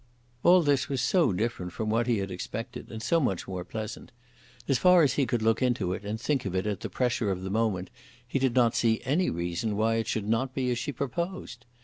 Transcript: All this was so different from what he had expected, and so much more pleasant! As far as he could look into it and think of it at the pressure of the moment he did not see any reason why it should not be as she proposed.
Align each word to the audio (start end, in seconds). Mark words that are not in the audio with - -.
All 0.41 0.63
this 0.63 0.89
was 0.89 0.99
so 0.99 1.31
different 1.31 1.73
from 1.73 1.91
what 1.91 2.07
he 2.07 2.17
had 2.17 2.31
expected, 2.31 2.91
and 2.91 3.03
so 3.03 3.19
much 3.19 3.47
more 3.47 3.63
pleasant! 3.63 4.11
As 4.67 4.79
far 4.79 5.03
as 5.03 5.13
he 5.13 5.27
could 5.27 5.43
look 5.43 5.61
into 5.61 5.93
it 5.93 6.03
and 6.03 6.19
think 6.19 6.43
of 6.43 6.55
it 6.55 6.65
at 6.65 6.79
the 6.79 6.89
pressure 6.89 7.29
of 7.29 7.43
the 7.43 7.51
moment 7.51 7.91
he 8.27 8.39
did 8.39 8.55
not 8.55 8.73
see 8.75 9.01
any 9.05 9.29
reason 9.29 9.77
why 9.77 9.97
it 9.97 10.07
should 10.07 10.27
not 10.27 10.55
be 10.55 10.71
as 10.71 10.79
she 10.79 10.91
proposed. 10.91 11.65